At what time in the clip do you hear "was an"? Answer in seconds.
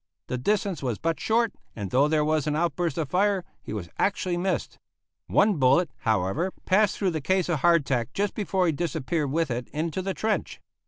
2.25-2.55